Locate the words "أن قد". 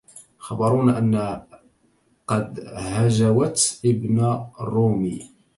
0.97-2.59